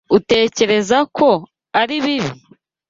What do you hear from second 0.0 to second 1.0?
Utekereza